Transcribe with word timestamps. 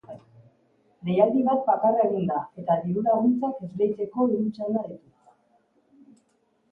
Deialdi 1.09 1.41
bat 1.49 1.59
bakarra 1.67 2.05
egin 2.07 2.23
da, 2.31 2.39
eta 2.61 2.77
dirulaguntzak 2.85 3.59
esleitzeko 3.67 4.25
hiru 4.31 4.47
txanda 4.57 4.83
ditu. 4.87 6.19